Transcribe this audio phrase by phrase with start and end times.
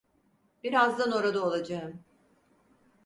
[0.63, 2.05] Birazdan orada olacağım.